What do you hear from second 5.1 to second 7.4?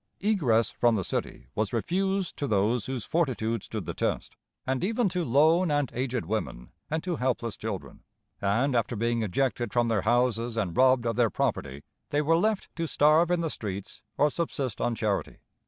lone and aged women and to